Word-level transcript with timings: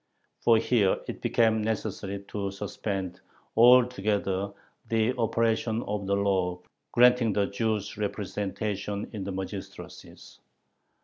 For 0.39 0.57
here 0.57 0.97
it 1.07 1.21
became 1.21 1.61
necessary 1.63 2.23
to 2.29 2.49
suspend 2.49 3.21
altogether 3.55 4.51
the 4.89 5.15
operation 5.15 5.83
of 5.83 6.07
the 6.07 6.15
law 6.15 6.63
granting 6.91 7.33
the 7.33 7.45
Jews 7.45 7.97
representation 7.99 9.07
in 9.13 9.23
the 9.23 9.31
magistracies. 9.31 10.39